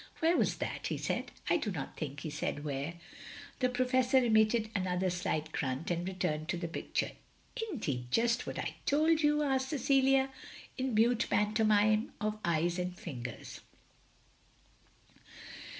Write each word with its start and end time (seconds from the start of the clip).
"Where 0.17 0.35
was 0.35 0.55
that?" 0.57 0.87
he 0.87 0.97
said." 0.97 1.29
I 1.51 1.57
do 1.57 1.71
not 1.71 1.95
think 1.95 2.21
he 2.21 2.31
said 2.31 2.63
where." 2.63 2.95
The 3.59 3.69
Professor 3.69 4.17
emitted 4.17 4.71
another 4.75 5.11
slight 5.11 5.51
grunt, 5.51 5.91
and 5.91 6.07
rettimed 6.07 6.47
to 6.47 6.57
the 6.57 6.67
picture." 6.67 7.11
Is 7.55 7.67
n't 7.71 7.85
he 7.85 8.07
just 8.09 8.47
what 8.47 8.57
I 8.57 8.77
told 8.87 9.21
you?" 9.21 9.43
asked 9.43 9.69
Cecilia, 9.69 10.31
in 10.75 10.95
mute 10.95 11.27
pantomine 11.29 12.13
of 12.19 12.39
eyes 12.43 12.79
and 12.79 12.97
fingers. 12.97 13.61